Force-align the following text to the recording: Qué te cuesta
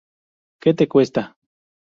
Qué 0.61 0.73
te 0.73 0.87
cuesta 0.87 1.37